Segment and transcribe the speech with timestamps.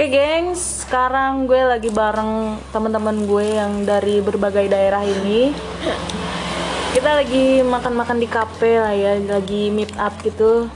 [0.00, 5.52] Oke gengs, sekarang gue lagi bareng teman-teman gue yang dari berbagai daerah ini.
[6.96, 10.72] Kita lagi makan-makan di kafe lah ya, lagi meet up gitu.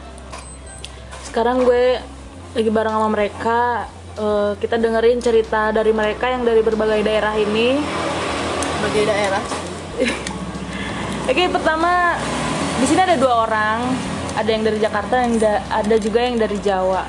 [1.25, 2.05] Sekarang gue
[2.53, 3.89] lagi bareng sama mereka.
[4.13, 7.81] Eh, kita dengerin cerita dari mereka yang dari berbagai daerah ini.
[8.85, 9.41] Bagi daerah.
[11.33, 12.21] Oke, pertama
[12.77, 13.89] di sini ada dua orang.
[14.37, 17.09] Ada yang dari Jakarta, yang da- ada juga yang dari Jawa.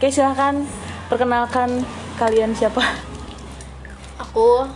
[0.00, 0.83] Oke, silahkan
[1.14, 1.86] perkenalkan
[2.18, 2.82] kalian siapa.
[4.18, 4.66] Aku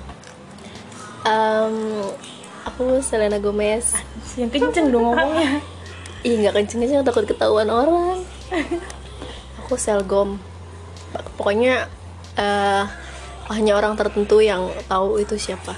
[1.27, 1.75] em,
[2.63, 3.99] aku Selena Gomez.
[4.39, 5.59] Yang kenceng dong ngomongnya.
[6.23, 8.23] Ih nggak kenceng-kenceng takut ketahuan orang.
[9.67, 10.39] Aku Selgom.
[11.35, 11.91] Pokoknya
[12.39, 12.87] eh
[13.51, 15.75] hanya orang tertentu yang tahu itu siapa.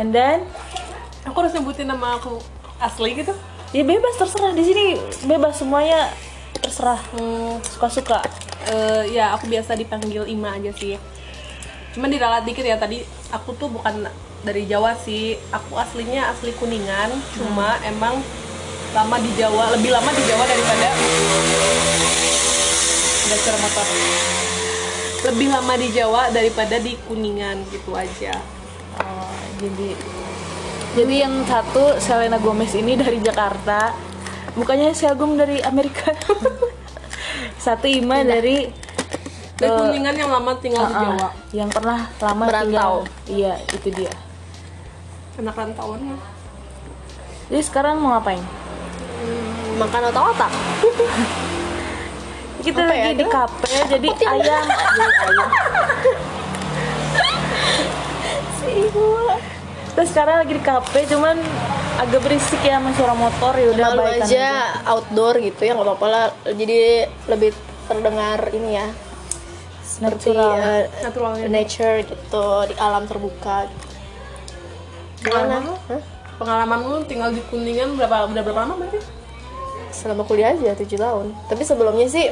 [0.00, 0.48] And then,
[1.28, 2.40] Aku harus sebutin nama aku
[2.80, 3.36] asli gitu.
[3.68, 4.96] ya bebas terserah di sini
[5.28, 6.08] bebas semuanya
[6.64, 8.47] terserah Hmm, suka-suka.
[8.68, 11.00] Eh, ya aku biasa dipanggil Ima aja sih.
[11.96, 13.02] Cuman diralat dikit ya tadi
[13.32, 14.06] aku tuh bukan
[14.44, 15.40] dari Jawa sih.
[15.50, 18.20] Aku aslinya asli Kuningan, cuma emang
[18.94, 20.88] lama di Jawa, lebih lama di Jawa daripada
[23.28, 23.86] ada suara motor.
[25.18, 28.38] Lebih lama di Jawa daripada di Kuningan gitu aja.
[28.98, 29.92] Oh, jadi
[30.96, 33.92] jadi yang satu Selena Gomez ini dari Jakarta,
[34.56, 36.10] bukannya Selgom dari Amerika.
[37.58, 38.70] satu Ima dari
[39.58, 41.28] Dari eh, Kuningan yang lama tinggal di uh-uh, Jawa.
[41.50, 42.70] yang pernah lama Merantau.
[42.70, 42.94] tinggal.
[43.26, 44.12] Iya, itu dia.
[45.34, 46.18] Anak rantauan ya.
[47.50, 48.38] Jadi sekarang mau ngapain?
[49.78, 50.52] Makan otak-otak.
[52.58, 54.66] Kita Apa lagi ya, di kafe, jadi ayam,
[54.98, 55.48] jadi ayam.
[59.88, 61.38] Kita sekarang lagi di kafe, cuman
[61.98, 64.46] agak berisik ya sama suara motor ya udah Malu baikan aja
[64.86, 66.26] outdoor gitu ya nggak apa-apa lah.
[66.46, 66.78] Jadi
[67.26, 67.50] lebih
[67.90, 68.86] terdengar ini ya.
[69.82, 71.42] Seperti Natural.
[71.42, 73.66] eh, nature gitu di alam terbuka.
[75.26, 75.66] Pengalaman Gimana?
[75.66, 75.98] lu?
[76.38, 79.18] Pengalaman lu tinggal di Kuningan berapa udah berapa lama berarti?
[79.98, 82.30] selama kuliah aja 7 tahun tapi sebelumnya sih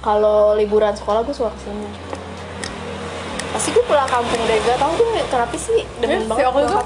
[0.00, 1.88] kalau liburan sekolah gue suka ke sini
[3.52, 6.80] pasti gue pulang kampung deh gak tau gue kenapa sih demen si banget itu si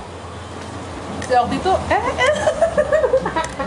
[1.37, 2.33] waktu itu eh eh.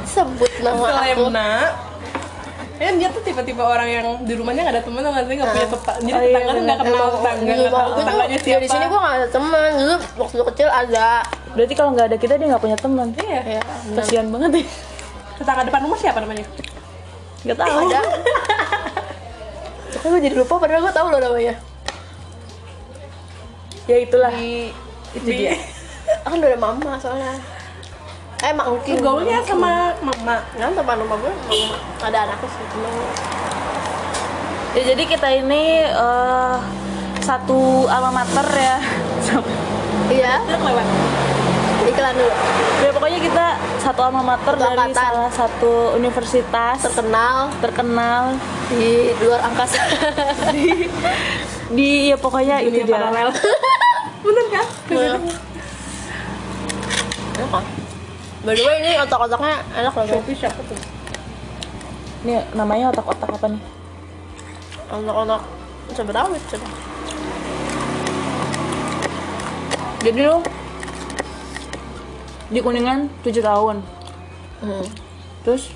[0.03, 1.25] Sebut nama aku.
[1.29, 1.49] Selena.
[2.73, 5.67] Kan dia tuh tipe-tipe orang yang di rumahnya nggak ada temen nggak sih nggak punya
[5.71, 6.03] tetangga.
[6.03, 8.59] Jadi Oh, iya, tetangga tuh nggak kenal Emang tetangga waktu itu tetangganya ya siapa.
[8.59, 9.69] di sini gue gak ada teman.
[9.73, 11.07] Dulu waktu kecil ada.
[11.53, 13.07] Berarti kalau nggak ada kita dia nggak punya teman.
[13.23, 13.41] iya.
[13.47, 13.61] Ya.
[13.95, 14.63] Kasihan banget ya.
[15.33, 16.45] tetangga depan rumah siapa namanya?
[17.43, 17.77] Nggak tahu.
[17.87, 18.01] ada.
[19.93, 21.55] Tapi gue jadi lupa padahal gue tahu loh namanya.
[23.85, 24.31] Ya itulah.
[24.33, 24.73] di
[25.13, 25.55] Itu di dia.
[26.23, 27.35] kan udah ada mama soalnya
[28.43, 28.95] eh mak mungkin.
[28.99, 32.65] Gaulnya sama mama kan teman rumah gue mama ada anaknya sih.
[34.73, 36.55] Ya jadi kita ini eh,
[37.23, 38.77] satu alma mater ya.
[40.11, 40.33] iya.
[40.43, 40.87] Lewat
[41.87, 42.33] iklan dulu.
[42.83, 43.45] Ya pokoknya kita
[43.79, 47.47] satu alma mater Satu dari salah satu universitas terkenal.
[47.63, 48.35] terkenal
[48.67, 49.79] di luar angkasa.
[51.71, 52.95] Di ya pokoknya itu dunia dia.
[52.99, 53.29] paralel.
[54.23, 54.67] Bener kan
[58.43, 60.05] By the way ini otak-otaknya enak loh.
[60.19, 60.75] Shopee siapa tuh
[62.27, 63.61] Ini namanya otak-otak apa nih?
[64.91, 65.41] Otak-otak
[65.93, 66.67] coba tahu coba.
[70.03, 70.43] Jadi lo
[72.51, 73.77] di kuningan 7 tahun.
[74.59, 74.85] Hmm.
[75.47, 75.71] Terus.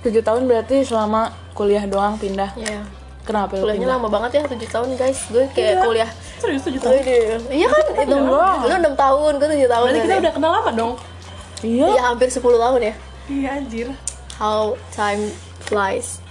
[0.00, 2.54] 7 tahun berarti selama kuliah doang pindah.
[2.54, 2.86] Ya.
[3.26, 3.98] Kenapa lo Kuliahnya pindah?
[3.98, 5.18] lama banget ya 7 tahun guys.
[5.28, 6.10] Gue kayak kuliah.
[6.40, 7.06] Serius tujuh tahun Wih,
[7.54, 9.86] Iya kan itu lu 6 tahun, gue 7 tahun.
[9.86, 10.92] berarti kita udah kenal lama dong
[11.60, 11.84] Iya.
[11.84, 11.88] ya?
[11.90, 12.94] Iya hampir 10 tahun ya.
[13.28, 13.86] iya anjir
[14.34, 15.28] How time
[15.62, 16.24] flies.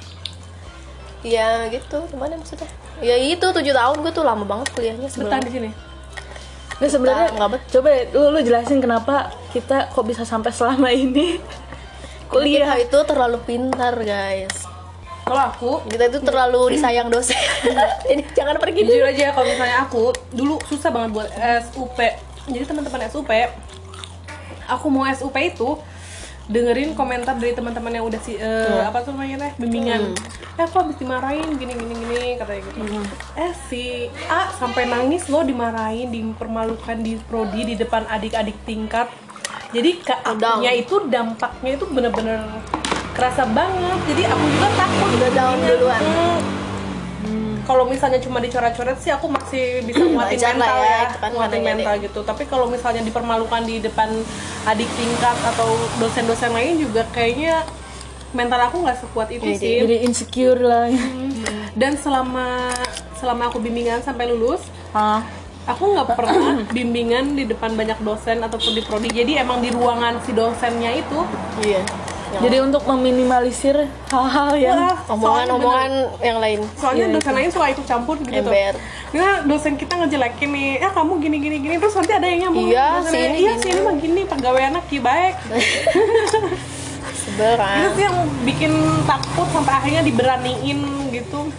[1.20, 2.66] Ya gitu, gimana maksudnya?
[3.00, 5.52] Ya itu 7 tahun gue tuh lama banget kuliahnya bertahan di sebenarnya.
[5.52, 5.70] sini
[6.76, 9.16] Nah sebenarnya nggak bet- coba lu, lu jelasin kenapa
[9.50, 11.38] kita kok bisa sampai selama ini
[12.26, 12.76] Kuliah kuliah.
[12.80, 14.64] itu terlalu pintar guys.
[15.30, 17.38] Kalau aku Kita itu terlalu disayang dosen.
[18.10, 18.98] Jadi jangan pergi dulu.
[18.98, 20.04] jujur aja kalau misalnya aku
[20.34, 21.30] dulu susah banget buat
[21.70, 22.00] SUP
[22.50, 23.30] jadi teman-teman SUP
[24.66, 25.78] aku mau SUP itu
[26.50, 29.52] dengerin komentar dari teman-teman yang udah si eh, apa tuh namanya teh?
[29.62, 30.18] Bimbingan.
[30.58, 31.46] Eh kok habis dimarahin?
[31.62, 32.80] Gini gini gini katanya gitu.
[33.38, 33.84] Eh si
[34.26, 39.14] A sampai nangis loh dimarahin dipermalukan di prodi di depan adik-adik tingkat.
[39.70, 42.42] Jadi ke akunya itu dampaknya itu bener-bener
[43.14, 44.00] kerasa banget.
[44.10, 46.04] Jadi aku juga takut Udah down duluan.
[47.20, 47.62] Hmm.
[47.68, 51.32] kalau misalnya cuma dicoret-coret sih aku masih bisa nguatin Wajar lah mental ya, ya, kan
[51.36, 52.20] nguatin mental gitu.
[52.26, 54.10] Tapi kalau misalnya dipermalukan di depan
[54.66, 55.68] adik tingkat atau
[56.02, 57.62] dosen-dosen lain juga kayaknya
[58.34, 59.76] mental aku nggak sekuat itu Iya, sih.
[59.86, 60.90] jadi insecure lah.
[61.78, 62.74] Dan selama
[63.20, 64.64] selama aku bimbingan sampai lulus
[64.96, 65.22] ah
[65.68, 69.10] aku nggak pernah bimbingan di depan banyak dosen ataupun di prodi.
[69.14, 71.20] Jadi emang di ruangan si dosennya itu
[71.62, 71.84] iya
[72.38, 74.78] jadi untuk meminimalisir hal-hal yang
[75.10, 75.92] omongan-omongan
[76.22, 76.60] yang lain.
[76.78, 78.78] Soalnya dosen lain suka ikut campur gitu Ember.
[79.10, 81.76] Nah, dosen kita ngejelekin nih, ya kamu gini gini gini.
[81.82, 82.70] Terus nanti ada yang nyambung.
[82.70, 85.36] Iya, dosennya, si ini iya gini." si ini mah gini pegawai anak ki baik.
[87.20, 88.74] Sebel itu sih yang bikin
[89.10, 90.80] takut sampai akhirnya diberaniin
[91.10, 91.50] gitu.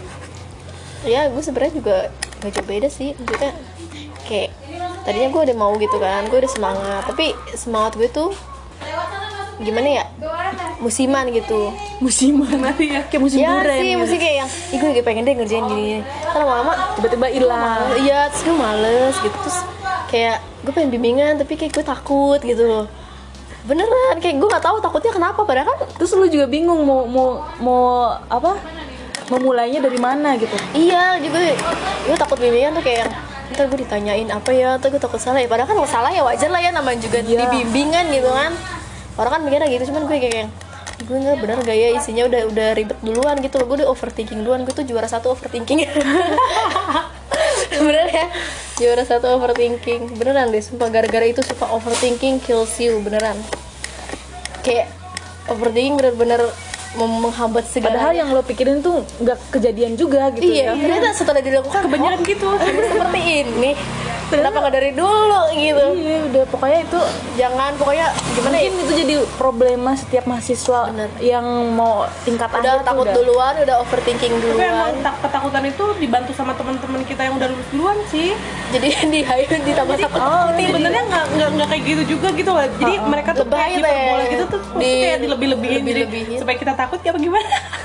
[1.02, 1.96] Ya gue sebenarnya juga
[2.40, 3.18] gak jauh beda sih.
[3.18, 3.52] Maksudnya
[4.30, 4.54] kayak
[5.02, 7.02] tadinya gue udah mau gitu kan gue udah semangat.
[7.10, 8.30] Tapi semangat gue tuh
[9.60, 10.04] gimana ya
[10.80, 11.70] musiman gitu.
[12.00, 14.00] Musiman nanti ya kayak musim ya durian sih gitu.
[14.00, 17.84] mesti kayak yang Ih, gue lagi pengen deh ngerjain gini kan lama-lama tiba-tiba hilang.
[18.00, 19.36] iya terus gue males gitu.
[19.36, 19.58] Terus
[20.08, 22.84] kayak gue pengen bimbingan tapi kayak gue takut gitu
[23.60, 27.28] beneran kayak gue nggak tahu takutnya kenapa padahal kan terus lu juga bingung mau mau
[27.60, 27.80] mau
[28.26, 28.56] apa?
[29.30, 30.56] Memulainya dari mana gitu?
[30.72, 31.38] Iya juga
[32.02, 33.06] gue takut bimbingan tuh kayak
[33.50, 35.46] ntar gue ditanyain apa ya ntar gue takut salah ya.
[35.46, 37.46] Padahal kan kalau salah ya wajar lah ya namanya juga Iya.
[37.46, 38.50] dibimbingan gitu kan.
[39.14, 40.48] Orang kan mikirnya gitu cuman gue kayak
[41.00, 43.66] gue nggak bener gak ya isinya udah udah ribet duluan gitu loh.
[43.68, 45.86] Gue udah overthinking duluan gue tuh juara satu overthinking.
[47.70, 48.26] Bener ya?
[48.76, 50.18] Juara satu overthinking.
[50.18, 53.38] Beneran deh sumpah gara-gara itu suka overthinking kills you beneran.
[54.60, 54.92] Kayak
[55.48, 56.52] overthinking bener-bener
[56.98, 60.82] menghambat segala padahal yang lo pikirin tuh nggak kejadian juga gitu iya ya.
[60.82, 62.50] ternyata setelah dilakukan kebanyakan gitu.
[62.50, 63.70] oh, seperti ini
[64.30, 65.86] kenapa nggak dari dulu gitu?
[65.98, 66.44] Iya udah.
[66.48, 67.00] Pokoknya itu
[67.36, 68.06] jangan pokoknya
[68.38, 68.70] gimana ya?
[68.70, 71.10] mungkin itu jadi problema setiap mahasiswa Bener.
[71.18, 71.44] yang
[71.74, 73.14] mau tingkat udah akhir takut udah.
[73.18, 74.94] duluan udah overthinking tapi emang duluan.
[75.02, 78.30] tak ketakutan itu dibantu sama teman-teman kita yang udah lulus duluan sih.
[78.70, 82.64] Jadi di hire ditambah takut oh sebenarnya nggak nggak nggak kayak gitu juga gitu loh.
[82.78, 83.76] Jadi mereka tuh Lebay kayak ya.
[83.76, 84.60] hiperbola gitu tuh.
[84.78, 85.82] Di- kayak dilebih-lebihin.
[85.82, 86.38] Jadi lebih-lebihin.
[86.38, 87.48] supaya kita takut ya apa gimana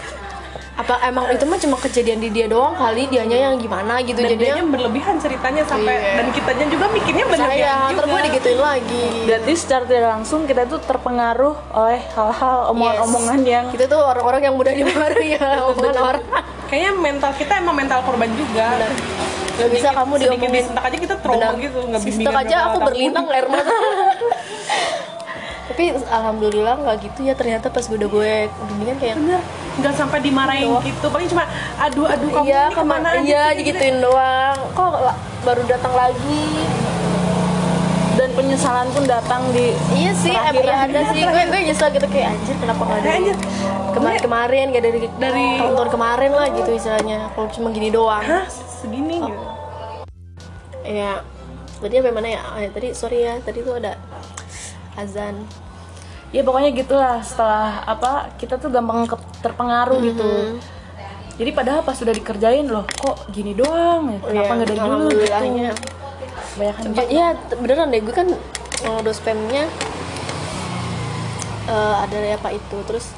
[0.86, 4.30] apa emang itu mah cuma kejadian di dia doang kali dianya yang gimana gitu dan
[4.32, 6.14] jadinya berlebihan ceritanya sampai Iya.
[6.16, 10.40] dan kitanya juga mikirnya berlebihan saya juga ntar gue digituin lagi Berarti secara tidak langsung
[10.44, 13.50] kita tuh terpengaruh oleh hal-hal omongan-omongan Yes.
[13.50, 16.24] yang kita tuh orang-orang yang mudah dipengaruhi ya omongan orang
[16.66, 18.94] kayaknya mental kita emang mental korban juga Benar.
[19.56, 21.64] Gak bisa kamu sedikit diomongin disentak aja kita trauma Benar.
[21.64, 22.86] gitu nggak bimbingan aja aku tahun.
[22.86, 23.72] berlintang air mata
[25.76, 29.44] tapi alhamdulillah nggak gitu ya ternyata pas gue udah gue bimbingan kayak bener
[29.76, 31.12] nggak sampai dimarahin gitu.
[31.12, 31.44] paling cuma
[31.76, 34.56] aduh aduh kamu iya ini ke mana iya sih?" digituin doang.
[34.72, 34.92] Kok
[35.44, 36.48] baru datang lagi?
[38.16, 40.96] Dan penyesalan pun datang di iya sih emang Terakhir.
[40.96, 41.22] ada sih.
[41.28, 43.36] Gue gue nyesel gitu kayak anjir kenapa nggak dari Anjir.
[43.92, 47.20] kemarin kemarin gak dari Dari- tahun-tahun kemarin lah gitu istilahnya.
[47.36, 48.24] Kalau cuma gini doang.
[48.24, 48.48] Hah?
[48.48, 49.20] Segini?
[49.20, 49.28] Oh.
[49.28, 49.44] gitu
[50.88, 51.20] ya
[51.84, 52.40] tadi apa mana ya?
[52.48, 54.00] Ah, tadi sorry ya tadi tuh ada
[54.96, 55.44] azan
[56.36, 60.12] ya pokoknya gitulah setelah apa kita tuh gampang ke- terpengaruh Mm-hmm.
[60.12, 60.30] gitu
[61.36, 64.20] jadi padahal pas sudah dikerjain loh kok gini doang ya?
[64.22, 65.32] Kenapa Iya, nggak dari dulu gitu?
[66.56, 68.28] banyak kan Ya, iya beneran deh gue kan
[68.86, 69.68] uh, dospemnya
[71.66, 73.12] eh, ada ya pak itu terus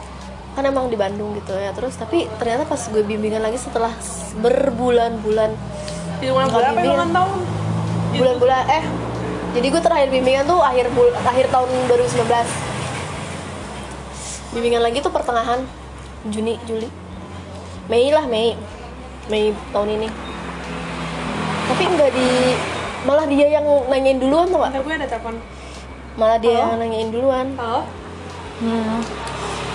[0.53, 3.93] kan emang di Bandung gitu ya terus tapi ternyata pas gue bimbingan lagi setelah
[4.37, 5.53] berbulan-bulan
[6.17, 6.95] di bulan Nggak berapa bimbingan.
[6.95, 7.37] ulang tahun?
[8.11, 8.85] Bulan-bulan eh
[9.53, 12.66] jadi gue terakhir bimbingan tuh akhir bul akhir tahun 2019
[14.55, 15.63] bimbingan lagi tuh pertengahan
[16.27, 16.87] Juni Juli.
[17.87, 18.55] Mei lah Mei.
[19.27, 20.07] Mei tahun ini.
[21.67, 22.29] Tapi nggak di
[23.03, 25.35] malah dia yang nanyain duluan tuh Bentar, gue ada telepon.
[26.17, 27.47] Malah dia yang nanyain duluan.
[27.59, 27.81] Halo?
[28.57, 28.99] Hmm.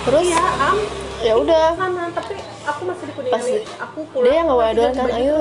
[0.03, 0.23] terus?
[0.27, 0.77] Iya am.
[1.23, 1.67] Ya udah.
[2.11, 2.35] tapi
[2.67, 3.45] aku masih di Pas
[3.79, 5.37] aku pulang dia yang nggak duluan ganti kan ayo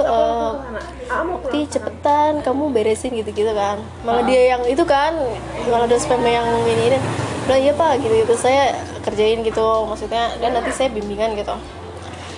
[1.10, 3.82] aku eh, Ti cepetan kamu beresin gitu-gitu kan.
[4.06, 4.26] Malah Ah.
[4.30, 5.18] dia yang itu kan
[5.66, 6.98] kalau ada spam yang ini ini
[7.42, 10.34] udah iya pak gitu gitu saya kerjain gitu maksudnya.
[10.38, 11.54] Dan nanti saya bimbingan gitu.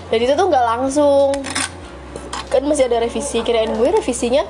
[0.08, 1.30] Dan itu tuh nggak langsung.
[2.48, 3.42] Kan masih ada revisi.
[3.44, 4.44] Kirain gue revisinya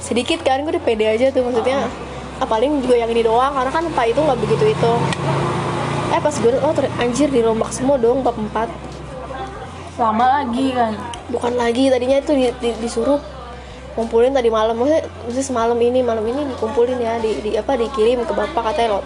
[0.00, 1.84] sedikit kan gue udah pede aja tuh maksudnya.
[2.40, 4.92] Ah, paling juga yang ini doang karena kan pak itu nggak begitu itu.
[6.10, 8.66] Eh pas gue oh anjir dirombak semua dong bab 4
[10.00, 10.96] lama lagi kan?
[11.28, 13.20] Bukan lagi tadinya itu di- di- disuruh
[13.92, 14.72] kumpulin tadi malam.
[14.80, 18.96] Maksudnya, maksudnya semalam ini malam ini dikumpulin ya di, di apa dikirim ke bapak katanya
[18.96, 19.00] lo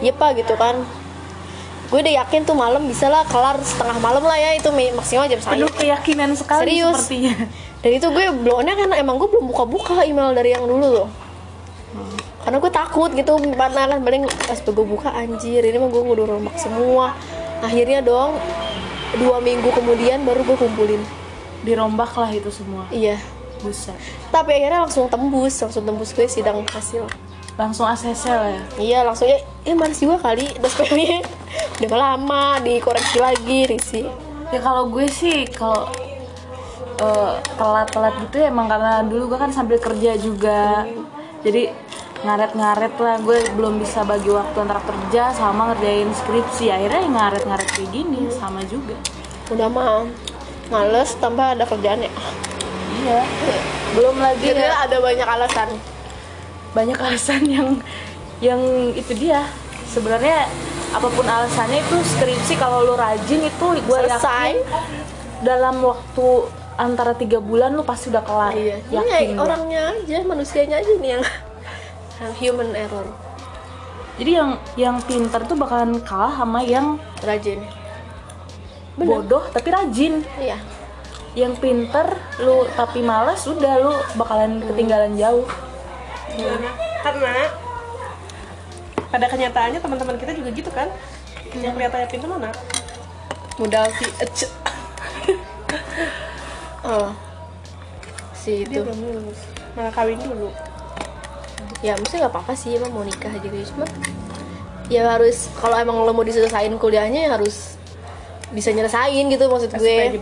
[0.00, 0.80] iya pak gitu kan.
[1.90, 5.42] Gue udah yakin tuh malam bisa lah kelar setengah malam lah ya itu maksimal jam
[5.42, 6.96] penuh saya keyakinan sekali Serius.
[7.02, 7.34] sepertinya.
[7.82, 11.08] Dan itu gue blownya kan emang gue belum buka-buka email dari yang dulu loh.
[12.40, 16.26] Karena gue takut gitu karena kan paling pas gue buka anjir ini mah gue udah
[16.30, 17.18] rombak semua.
[17.60, 18.38] Akhirnya dong
[19.18, 21.02] dua minggu kemudian baru gue kumpulin.
[21.66, 22.86] Dirombak lah itu semua.
[22.94, 23.18] Iya.
[23.60, 23.98] Buset.
[24.32, 27.04] Tapi akhirnya langsung tembus langsung tembus gue sidang hasil
[27.60, 28.62] langsung ACC lah ya?
[28.80, 29.38] Iya langsung ya
[29.68, 30.48] eh males juga kali?
[30.56, 31.20] Udah spellnya
[31.84, 34.02] udah lama dikoreksi lagi risi.
[34.50, 35.92] Ya kalau gue sih kalau
[36.96, 40.88] eh, telat-telat gitu ya emang karena dulu gue kan sambil kerja juga.
[41.44, 41.68] Jadi
[42.24, 43.16] ngaret-ngaret lah.
[43.20, 46.72] Gue belum bisa bagi waktu antara kerja sama ngerjain skripsi.
[46.72, 48.96] Akhirnya ya ngaret-ngaret kayak gini sama juga.
[49.52, 50.08] Udah mah
[50.72, 52.12] males tambah ada kerjaan ya.
[53.04, 53.20] Iya.
[53.90, 55.68] Belum lagi jadi ya, ada banyak alasan
[56.72, 57.68] banyak alasan yang
[58.40, 58.60] yang
[58.96, 59.46] itu dia.
[59.90, 60.46] Sebenarnya
[60.90, 64.58] apa pun alasannya itu skripsi kalau lu rajin itu gue yakin
[65.46, 66.28] dalam waktu
[66.80, 68.52] antara tiga bulan lu pasti udah kelar.
[68.54, 68.76] Iya.
[68.90, 69.44] Yakin ini gua.
[69.46, 71.22] orangnya aja manusianya aja nih yang
[72.20, 73.06] yang human error.
[74.20, 77.60] Jadi yang yang pinter tuh bakalan kalah sama yang rajin.
[78.98, 80.24] Bodoh tapi rajin.
[80.36, 80.58] Iya.
[81.38, 85.46] Yang pinter lu tapi malas udah lu bakalan ketinggalan jauh
[86.34, 86.70] Karena,
[87.02, 87.44] karena
[89.10, 90.88] pada kenyataannya teman-teman kita juga gitu kan?
[91.56, 92.50] Yang kelihatannya pintar mana?
[93.58, 94.46] Modal si ece.
[96.80, 97.12] Oh.
[98.32, 98.88] Si dia itu.
[98.88, 99.40] belum lulus.
[99.76, 100.48] Malah kawin dulu.
[101.84, 103.52] Ya mesti nggak apa-apa sih emang mau nikah gitu.
[103.76, 103.84] Cuma
[104.90, 107.78] ya harus kalau emang lo mau diselesain kuliahnya ya harus
[108.50, 110.18] bisa nyelesain gitu maksud gue.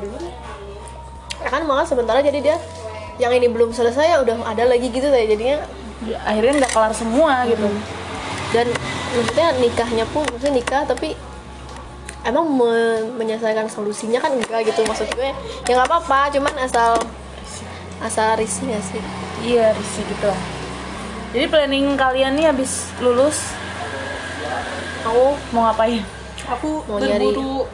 [1.40, 2.56] ya kan malah sementara jadi dia
[3.16, 5.64] yang ini belum selesai ya udah ada lagi gitu deh jadinya
[6.19, 7.67] akhirnya nggak kelar semua gitu.
[8.49, 8.67] Dan
[9.12, 11.12] maksudnya nikahnya pun maksudnya nikah tapi
[12.23, 15.31] emang me- menyelesaikan solusinya kan enggak gitu maksud gue.
[15.64, 16.97] Ya nggak apa-apa cuman asal
[17.99, 19.02] asal risih gak sih.
[19.45, 20.40] Iya risih gitu lah.
[21.28, 23.52] Jadi planning kalian nih habis lulus
[25.02, 26.00] aku mau ngapain?
[26.49, 27.69] Aku Mau nyari- berburu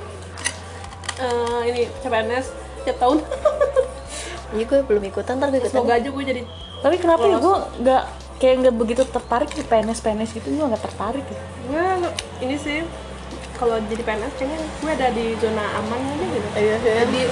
[1.15, 2.47] eh, ini CPNS
[2.83, 3.23] tiap tahun.
[4.51, 5.71] Iya gue belum ikutan ntar gue ikutan.
[5.73, 6.43] Semoga aja gue jadi
[6.85, 7.41] tapi kenapa ya?
[7.41, 8.03] Gue nggak
[8.37, 10.53] kayak nggak begitu tertarik di PNS PNS gitu.
[10.53, 11.41] Gue nggak tertarik ya.
[11.65, 11.85] Gue
[12.45, 12.85] ini sih
[13.57, 16.49] kalau jadi PNS kayaknya gue ada di zona aman aja gitu.
[16.53, 16.77] Iya, iya.
[17.09, 17.23] jadi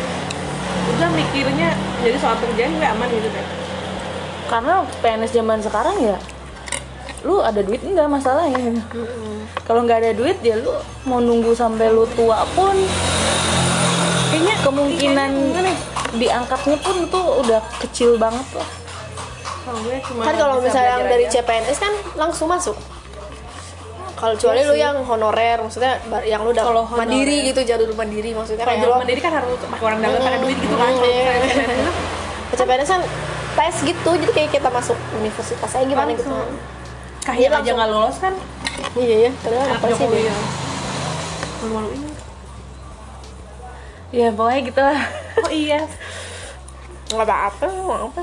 [0.82, 1.68] gue mikirnya
[2.00, 3.46] jadi soal kerjaan gue aman gitu deh
[4.52, 6.16] karena PNS zaman sekarang ya
[7.22, 8.82] lu ada duit enggak masalahnya.
[9.62, 10.74] Kalau nggak ada duit ya lu
[11.06, 12.74] mau nunggu sampai lu tua pun
[14.34, 15.30] kayaknya kemungkinan
[16.18, 18.81] diangkatnya pun tuh udah kecil banget lah
[19.62, 21.40] kan kalau misalnya yang dari aja.
[21.40, 22.74] CPNS kan langsung masuk.
[24.18, 26.98] Kalau kecuali lu yang honorer maksudnya yang lu udah Kalau honorer.
[27.02, 30.58] mandiri gitu jalur mandiri maksudnya kalau jalur mandiri kan harus pakai orang dalam pakai duit
[30.62, 30.90] gitu kan.
[30.94, 31.32] Kalau iya.
[31.42, 31.94] CPNS
[32.50, 33.02] Ke CPNS kan
[33.52, 36.30] tes gitu jadi kayak kita masuk universitas aja gimana gitu.
[36.30, 36.54] Langsung.
[37.22, 38.34] Iya, kahya aja nggak lolos kan?
[38.98, 40.22] Iya ya padahal anak apa sih dia?
[40.26, 40.34] ya?
[41.62, 42.10] Malu-malu ini
[44.12, 45.00] ya pokoknya gitu lah.
[45.42, 45.80] Oh iya.
[47.10, 48.22] Nggak apa apa nggak apa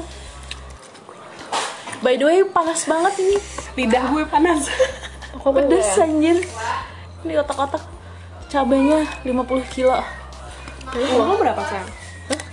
[1.99, 3.37] by the way panas banget ini.
[3.75, 4.67] Lidah gue panas.
[5.33, 6.37] Kok pedes gue- anjir.
[7.19, 7.83] Ini otak-otak
[8.47, 9.95] cabenya 50 kilo.
[10.89, 11.91] Umur lo berapa sekarang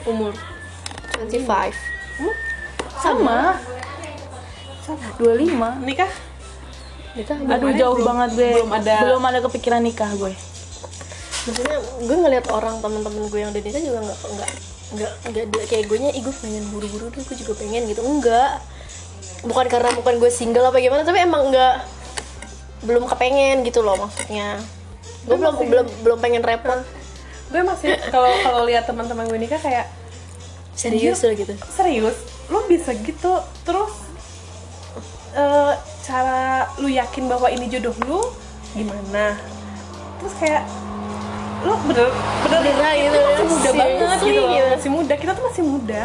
[0.05, 0.33] umur?
[1.19, 1.73] 25
[2.97, 3.57] sama.
[5.19, 6.11] 25 nikah?
[7.17, 7.37] Nikah.
[7.49, 8.51] Aduh ada, jauh belum- banget gue.
[8.61, 10.33] Belum ada- belum ada kepikiran nikah gue.
[11.47, 14.51] Maksudnya gue ngeliat orang teman-teman gue yang udah nikah juga nggak nggak
[14.87, 18.03] nggak nggak ada- kayak gue nya ih gue pengen buru-buru deh gue juga pengen gitu.
[18.03, 18.61] Enggak
[19.45, 21.85] bukan karena bukan gue single apa gimana tapi emang enggak
[22.87, 24.61] belum kepengen gitu loh maksudnya.
[25.27, 26.81] Gue belum belum belum pengen repot
[27.47, 29.87] gue masih kalau kalau lihat teman-teman gue nikah kayak
[30.75, 31.55] serius loh gitu?
[31.71, 32.17] serius?
[32.51, 33.39] Lo bisa gitu?
[33.63, 33.95] Terus
[35.35, 38.21] eh, cara lu yakin bahwa ini jodoh lu
[38.75, 39.39] gimana?
[40.19, 40.65] Terus kayak
[41.65, 42.11] lo bener
[42.45, 44.67] bener Beneran itu gitu, masih muda serius banget sih, gitu gitu.
[44.71, 46.05] masih muda kita tuh masih muda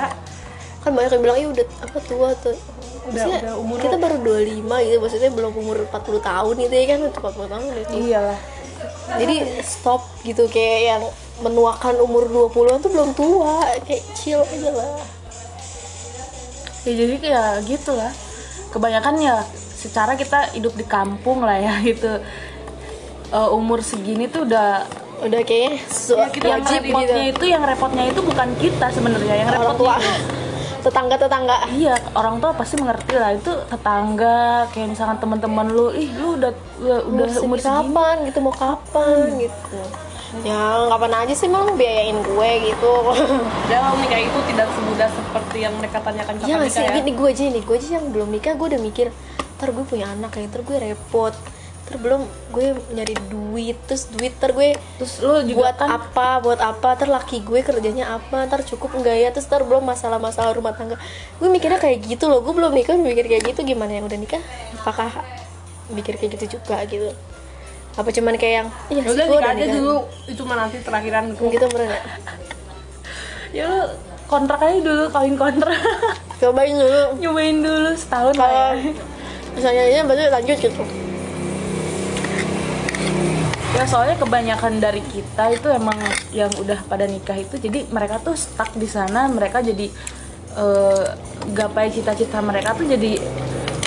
[0.82, 2.58] kan banyak yang bilang iya udah apa tua tuh
[3.02, 6.86] Udah- Maksudnya, udah umur kita baru 25 gitu maksudnya belum umur 40 tahun gitu ya
[6.88, 7.98] kan udah 40 tahun udah tua.
[8.00, 8.40] iyalah.
[9.14, 11.04] Jadi stop gitu kayak yang
[11.40, 15.02] menuakan umur 20-an tuh belum tua kayak chill aja lah.
[16.84, 18.14] Ya jadi kayak gitu lah.
[18.70, 22.22] Kebanyakan ya secara kita hidup di kampung lah ya gitu.
[23.32, 24.86] Eh, umur segini tuh udah
[25.22, 27.34] udah kayaknya su- Ya, kita yang repotnya gitu.
[27.34, 29.96] itu yang repotnya itu bukan kita sebenarnya yang orang repotnya tua.
[29.96, 30.40] tetangga
[30.82, 33.38] tetangga iya orang tua pasti mengerti lah.
[33.38, 37.78] Itu tetangga kayak misalkan teman-teman lu ih lu udah udah, udah umur segini.
[37.78, 39.80] kapan gitu mau kapan gitu.
[40.48, 42.92] Ya kapan aja sih mau biayain gue gitu.
[43.68, 46.80] Dalam nikah itu tidak semudah seperti yang mereka tanyakan ya kapan sih?
[46.80, 49.08] nikah ya gini gue aja nih gue aja yang belum nikah gue udah mikir
[49.62, 51.36] ntar gue punya anak ya ntar gue repot
[51.92, 52.24] ntar belum
[52.56, 55.88] gue nyari duit terus duit ntar gue terus lu juga buat kan?
[56.00, 56.96] apa buat apa?
[56.96, 58.48] Ntar laki gue kerjanya apa?
[58.48, 59.28] Ntar cukup enggak ya?
[59.36, 60.96] Terus ntar belum masalah-masalah rumah tangga.
[61.36, 62.40] Gue mikirnya kayak gitu loh.
[62.40, 63.68] Gue belum nikah udah mikir kayak gitu.
[63.68, 64.40] Gimana yang udah nikah?
[64.80, 65.12] Apakah
[65.92, 67.12] mikir kayak gitu juga gitu?
[68.00, 69.98] Apa cuman kayak yang iya ya udah gua nikah aja nikah." dulu.
[70.32, 72.04] Itu mah nanti terakhiran gitu bener nggak?
[73.60, 73.82] ya lu
[74.32, 75.76] kontrak aja dulu kawin kontrak.
[76.40, 77.02] Cobain dulu.
[77.28, 78.96] Nyobain dulu setahun kalau ya.
[79.52, 81.11] misalnya ini berarti lanjut gitu
[83.72, 85.96] ya soalnya kebanyakan dari kita itu emang
[86.32, 89.88] yang udah pada nikah itu jadi mereka tuh stuck di sana mereka jadi
[90.54, 91.06] eh,
[91.50, 93.16] gapai cita-cita mereka tuh jadi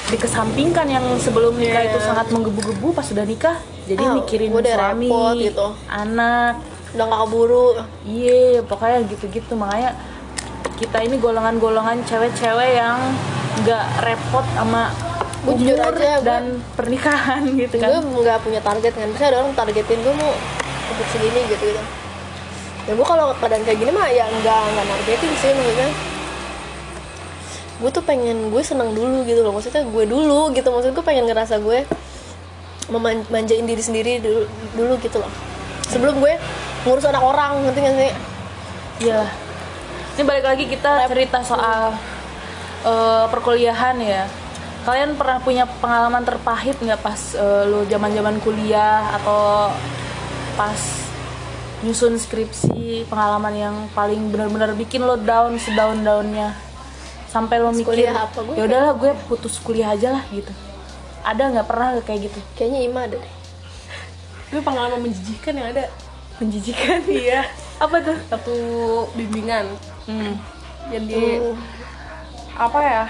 [0.06, 1.90] dikesampingkan yang sebelum nikah Iya.
[1.90, 5.66] itu sangat menggebu-gebu pas sudah nikah jadi Ah, mikirin udah suami repot gitu.
[5.86, 6.54] anak
[6.94, 7.68] udah gak keburu
[8.04, 9.98] iya pokoknya gitu-gitu makanya
[10.74, 12.98] kita ini golongan-golongan cewek-cewek yang
[13.56, 14.90] nggak repot sama
[15.44, 19.08] Gua jujur aja, gua- dan pernikahan gitu gue kan nggak punya target kan.
[19.12, 20.32] Biasanya ada orang targetin gue mau
[20.88, 21.82] untuk segini gitu gitu.
[22.84, 25.88] Dan gue kalau keadaan kayak gini mah ya nggak nggak targetin sih maksudnya.
[27.74, 29.52] Gue tuh pengen gue seneng dulu gitu loh.
[29.52, 30.68] Maksudnya gue dulu gitu.
[30.72, 31.84] Maksud gue pengen ngerasa gue
[32.84, 34.44] memanjain diri sendiri dulu,
[34.76, 35.32] dulu gitu loh.
[35.88, 36.36] Sebelum gue
[36.84, 38.12] ngurus anak orang ngerti gak sih?
[39.08, 39.24] Iya.
[40.14, 41.96] Ini balik lagi kita cerita soal
[42.84, 44.24] eh, perkuliahan ya.
[44.84, 49.72] Kalian pernah punya pengalaman terpahit nggak pas eh, lu zaman-zaman kuliah atau
[50.60, 50.76] pas
[51.80, 56.52] nyusun skripsi pengalaman yang paling benar-benar bikin lo down sedaun-daunnya
[57.28, 58.38] sampai lo mikir kuliah apa?
[58.44, 60.52] Gue ya udahlah gue putus kuliah aja lah gitu.
[61.24, 62.38] Ada nggak pernah kayak gitu?
[62.52, 63.34] Kayaknya Ima ada deh.
[64.52, 65.88] Itu pengalaman menjijikan yang ada?
[66.38, 67.00] Menjijikan?
[67.24, 67.48] Iya.
[67.80, 68.16] Apa tuh?
[68.28, 68.56] Satu
[69.16, 69.66] bimbingan.
[70.04, 70.36] Hmm.
[70.92, 71.56] jadi Hmm.
[72.60, 73.04] apa ya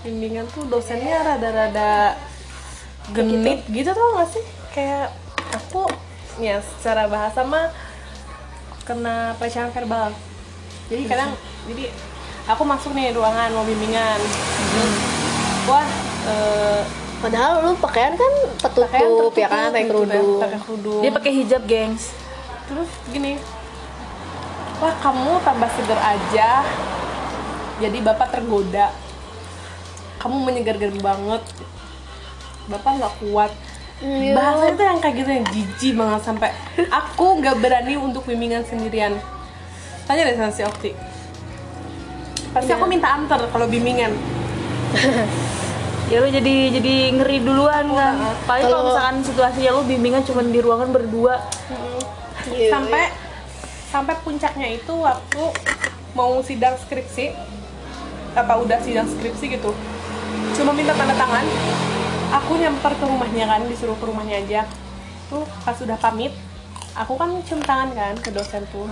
[0.00, 2.16] bimbingan tuh dosennya rada-rada
[3.12, 3.90] genit gitu.
[3.92, 4.44] tau gak sih?
[4.72, 5.12] Kayak
[5.52, 5.84] aku
[6.40, 7.68] ya secara bahasa mah
[8.88, 10.14] kena pelecehan verbal.
[10.88, 11.36] Jadi kadang
[11.68, 11.92] jadi
[12.48, 14.18] aku masuk nih ruangan mau bimbingan.
[14.56, 14.94] Terus,
[15.68, 15.88] wah
[16.26, 16.80] eh,
[17.20, 20.40] padahal lu pakaian kan tertutup, pakaian tertutup ya kan pakai gitu, kerudung.
[20.40, 21.00] pakai kerudung.
[21.04, 22.04] Dia pakai hijab gengs.
[22.70, 23.34] Terus gini
[24.80, 26.64] wah kamu tambah seger aja
[27.84, 28.88] jadi bapak tergoda
[30.20, 31.42] kamu menyegar-gar banget.
[32.68, 33.52] Bapak nggak kuat.
[34.00, 34.32] Iya.
[34.32, 36.20] bahasanya tuh yang kayak gitu yang jijik banget.
[36.24, 36.48] Sampai
[36.88, 39.16] aku nggak berani untuk bimbingan sendirian.
[40.08, 40.90] Tanya deh sama si Okti.
[42.52, 44.12] Pasti aku minta antar kalau bimbingan.
[46.10, 48.18] Ya lu jadi jadi ngeri duluan kan.
[48.18, 48.34] Heeh.
[48.42, 51.38] paling kalau misalkan situasinya lu bimbingan cuma di ruangan berdua.
[52.50, 53.14] Iya, sampai
[53.94, 55.42] sampai puncaknya itu waktu
[56.18, 57.30] mau sidang skripsi.
[58.34, 59.70] Apa udah sidang skripsi gitu
[60.60, 61.44] cuma minta tanda tangan.
[62.36, 64.60] Aku nyamper ke rumahnya kan disuruh ke rumahnya aja.
[65.32, 66.36] Tuh pas udah pamit
[66.92, 68.84] aku kan cium tangan kan ke dosen tuh.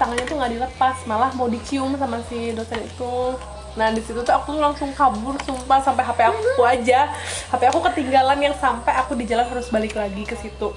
[0.00, 3.36] Tangannya tuh nggak dilepas malah mau dicium sama si dosen itu.
[3.76, 7.12] Nah di situ tuh aku langsung kabur sumpah sampai HP aku aja.
[7.52, 10.72] HP aku ketinggalan yang sampai aku di jalan harus balik lagi ke situ.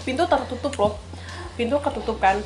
[0.00, 0.92] Pintu tertutup loh.
[1.60, 2.40] Pintu ketutup kan.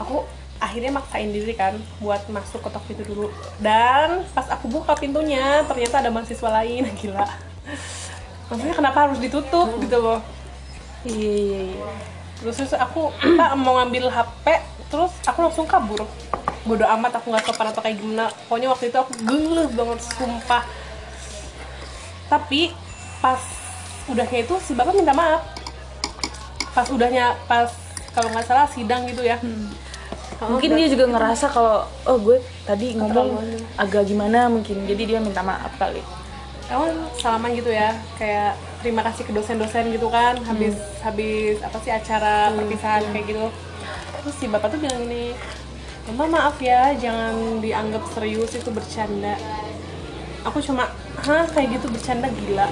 [0.00, 0.24] Aku
[0.62, 3.26] akhirnya maksain diri kan buat masuk ketok pintu dulu.
[3.58, 6.86] Dan pas aku buka pintunya ternyata ada mahasiswa lain.
[7.02, 7.26] Gila.
[8.46, 10.22] Maksudnya kenapa harus ditutup gitu loh?
[11.02, 11.90] Iya iya iya.
[12.38, 14.46] Terus, terus aku Kak, mau ngambil HP
[14.86, 16.06] terus aku langsung kabur.
[16.62, 18.30] Bodoh amat aku nggak sopan atau kayak gimana.
[18.46, 20.62] Pokoknya waktu itu aku geluh banget sumpah.
[22.30, 22.70] Tapi
[23.18, 23.42] pas
[24.06, 25.42] udahnya itu si bapak minta maaf.
[26.70, 27.66] Pas udahnya pas
[28.14, 29.40] kalau nggak salah sidang gitu ya
[30.48, 33.38] mungkin dia juga ngerasa kalau oh gue tadi ngomong
[33.78, 36.02] agak gimana mungkin jadi dia minta maaf kali.
[36.72, 37.92] Emang salaman gitu ya?
[38.16, 40.40] Kayak terima kasih ke dosen-dosen gitu kan?
[40.42, 43.46] Habis habis apa sih acara perpisahan kayak gitu.
[44.22, 45.34] Terus si bapak tuh bilang gini
[46.02, 49.38] mama maaf ya jangan dianggap serius itu bercanda.
[50.42, 50.90] Aku cuma
[51.22, 52.66] hah kayak gitu bercanda gila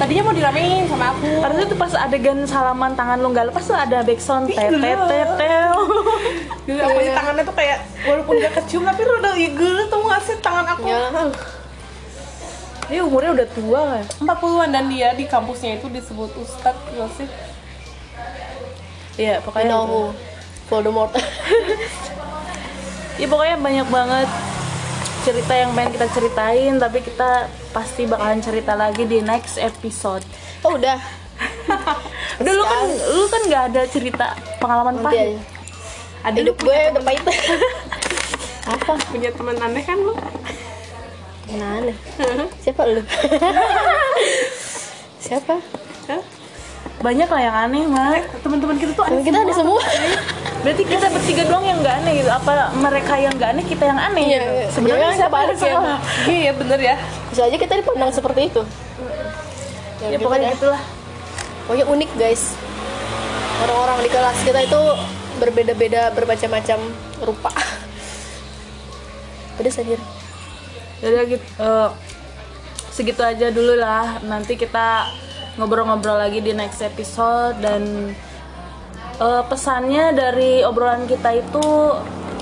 [0.00, 1.28] tadinya mau diramein sama aku.
[1.38, 4.72] Harusnya tuh pas adegan salaman tangan lu nggak lepas tuh ada backsound Iya.
[4.72, 5.76] tetetetel
[6.66, 10.36] Jadi aku aja tangannya tuh kayak walaupun gak kecium tapi udah igel tuh gak sih
[10.38, 10.86] tangan aku?
[10.86, 11.28] Ya.
[12.88, 14.04] Dia umurnya udah tua kan?
[14.18, 17.28] 40-an dan dia di kampusnya itu disebut ustadz gak sih.
[19.14, 19.92] Iya pokoknya know itu.
[19.92, 20.02] who.
[20.66, 21.12] Voldemort.
[23.20, 24.28] Ya pokoknya banyak banget
[25.20, 30.24] cerita yang pengen kita ceritain tapi kita pasti bakalan cerita lagi di next episode.
[30.64, 30.98] Oh udah.
[32.40, 34.26] Udah lu kan lu kan nggak ada cerita
[34.60, 35.40] pengalaman pahit.
[36.20, 37.20] ada hidup gue udah pahit.
[38.76, 38.92] Apa?
[39.08, 40.12] Punya teman aneh kan lu?
[41.56, 41.96] Nah aneh
[42.60, 43.00] siapa lu?
[45.20, 45.60] Siapa?
[46.08, 46.39] Hah?
[47.00, 49.80] Banyak lah yang aneh mah teman-teman kita tuh aneh kita ada semua.
[50.60, 52.28] berarti kita bertiga doang yang nggak aneh gitu.
[52.28, 54.24] Apa mereka yang nggak aneh kita yang aneh?
[54.28, 54.66] Iya, gitu iya.
[54.68, 56.96] sebenarnya Jangan siapa ya, salah iya bener ya.
[57.32, 58.62] Bisa aja kita dipandang seperti itu.
[60.04, 60.56] Ya gitu pokoknya deh.
[60.60, 60.82] gitulah.
[61.64, 62.42] Pokoknya unik guys.
[63.60, 64.80] Orang-orang di kelas kita itu
[65.40, 66.78] berbeda-beda bermacam-macam
[67.24, 67.52] rupa.
[69.56, 70.00] Pedes anjir
[71.00, 71.88] jadi gitu eh,
[72.92, 74.20] segitu aja dulu lah.
[74.20, 75.08] Nanti kita
[75.60, 78.16] ngobrol-ngobrol lagi di next episode dan
[79.20, 81.66] eh, pesannya dari obrolan kita itu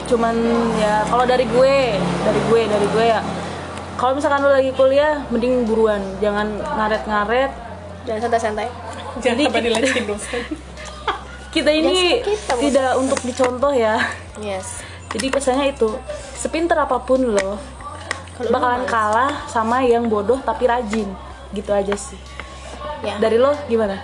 [0.08, 0.32] cuman
[0.80, 3.20] ya kalau dari gue dari gue dari gue ya.
[3.98, 7.50] Kalau misalkan lo lagi kuliah mending buruan jangan ngaret-ngaret.
[8.06, 8.70] Jangan santai-santai.
[9.18, 10.22] Jangan Jadi kita-
[11.58, 13.98] kita ini Just kita, tidak untuk dicontoh ya.
[14.38, 14.86] Yes.
[15.10, 15.90] Jadi pesannya itu
[16.38, 17.58] sepinter apa pun lo
[18.38, 21.10] Kalau bakalan kalah sama yang bodoh tapi rajin.
[21.50, 22.38] Gitu aja sih
[23.02, 23.16] ya.
[23.18, 24.00] Dari lo gimana?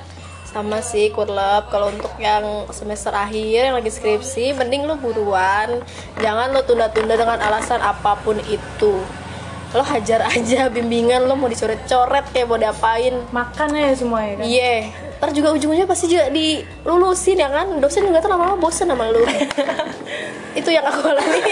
[0.46, 5.83] Sama sih kurlap kalau untuk yang semester akhir yang lagi skripsi mending lu buruan.
[6.22, 9.02] Jangan lo tunda-tunda dengan alasan apa pun itu.
[9.74, 13.18] Lo hajar aja bimbingan lo mau dicoret-coret kayak mau diapain.
[13.35, 14.44] Makan aja semuanya kan?
[14.46, 14.74] Iya,
[15.18, 17.66] ntar juga ujung-ujungnya pasti juga dilulusin ya kan?
[17.83, 19.26] Dosen juga ntar lama-lama bosen sama lu.
[20.59, 21.42] Itu yang aku alami.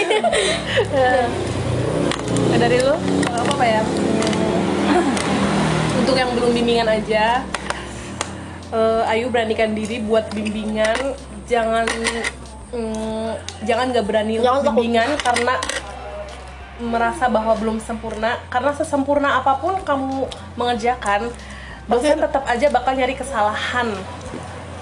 [2.53, 2.93] Nah, dari lu
[3.33, 3.81] apa apa ya
[6.03, 7.47] untuk yang belum bimbingan aja
[8.75, 11.15] eh, ayo beranikan diri buat bimbingan.
[11.47, 11.87] Jangan
[12.75, 13.29] mm,
[13.63, 14.75] jangan nggak berani Jangan untuk takut.
[14.83, 15.55] bimbingan karena
[16.83, 18.35] merasa bahwa belum sempurna.
[18.51, 20.27] Karena sesempurna apa pun kamu
[20.59, 21.31] mengerjakan
[21.87, 23.95] dosen tetap aja bakal nyari kesalahan.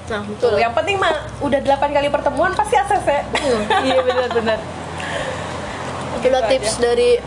[0.10, 0.58] Nah betul.
[0.58, 3.10] Yang penting mah udah 8 kali pertemuan pasti ACC
[3.86, 4.60] iya benar-benar.
[6.18, 7.22] Itulah tips dari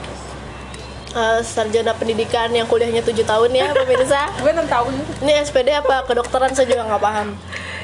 [1.15, 4.29] uh, sarjana pendidikan yang kuliahnya 7 tahun ya pemirsa.
[4.43, 4.93] Gue 6 tahun.
[5.23, 7.29] Ini SPD apa kedokteran saya juga nggak paham.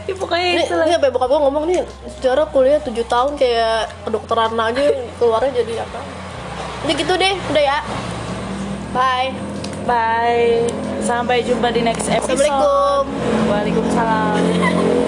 [0.08, 1.80] Ya pokoknya ini, itu ini sampai bokap gue ngomong nih
[2.18, 4.82] sejarah kuliah 7 tahun kayak kedokteran aja
[5.16, 6.00] keluarnya jadi apa?
[6.88, 7.78] Ini gitu deh udah ya.
[8.90, 9.30] Bye.
[9.86, 10.66] Bye.
[11.00, 12.36] Sampai jumpa di next episode.
[12.36, 13.02] Assalamualaikum.
[13.48, 14.99] Waalaikumsalam